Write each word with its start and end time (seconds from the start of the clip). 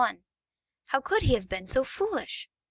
How 0.85 0.99
could 0.99 1.21
he 1.21 1.35
have 1.35 1.47
been 1.47 1.67
so 1.67 1.83
foolish! 1.83 2.49